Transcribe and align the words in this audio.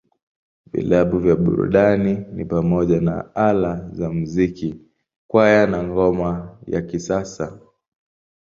Vilabu 0.71 1.19
vya 1.19 1.35
burudani 1.35 2.25
ni 2.33 2.45
pamoja 2.45 3.01
na 3.01 3.35
Ala 3.35 3.89
za 3.91 4.09
Muziki, 4.09 4.75
Kwaya, 5.27 5.67
na 5.67 5.83
Ngoma 5.83 6.57
ya 6.67 6.81
Kisasa. 6.81 7.59